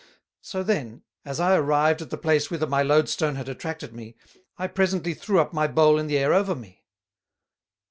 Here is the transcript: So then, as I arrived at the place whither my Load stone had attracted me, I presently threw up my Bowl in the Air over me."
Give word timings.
So 0.41 0.63
then, 0.63 1.03
as 1.25 1.39
I 1.39 1.55
arrived 1.55 2.01
at 2.01 2.09
the 2.09 2.17
place 2.17 2.49
whither 2.49 2.65
my 2.65 2.81
Load 2.81 3.07
stone 3.07 3.35
had 3.35 3.47
attracted 3.47 3.93
me, 3.93 4.15
I 4.57 4.65
presently 4.65 5.13
threw 5.13 5.39
up 5.39 5.53
my 5.53 5.67
Bowl 5.67 5.99
in 5.99 6.07
the 6.07 6.17
Air 6.17 6.33
over 6.33 6.55
me." 6.55 6.83